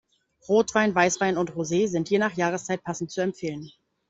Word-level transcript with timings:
Rotwein, 0.49 0.95
Weißwein 0.95 1.37
und 1.37 1.51
Rosé 1.51 1.87
sind 1.87 2.09
je 2.09 2.17
nach 2.17 2.33
Jahreszeit 2.35 2.83
passend 2.83 3.11
zu 3.11 3.21
empfehlen. 3.21 3.69